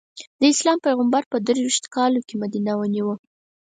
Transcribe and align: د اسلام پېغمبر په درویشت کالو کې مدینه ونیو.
د 0.41 0.43
اسلام 0.53 0.77
پېغمبر 0.85 1.23
په 1.31 1.37
درویشت 1.47 1.83
کالو 1.95 2.19
کې 2.27 2.35
مدینه 2.43 2.71
ونیو. 2.77 3.09